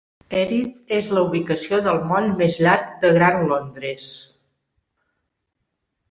[0.41, 4.09] Erith és la ubicació del moll més llarg de Gran Londres.